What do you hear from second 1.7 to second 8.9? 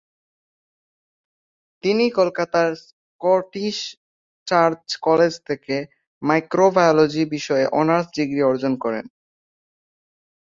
তিনি কলকাতার Scottish Church College থেকে মাইক্রোবায়োলজি বিষয়ে অনার্স ডিগ্রি অর্জন